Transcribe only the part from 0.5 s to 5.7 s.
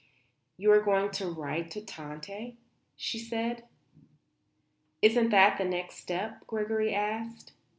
"You are going to write to Tante?" she said. "Isn't that the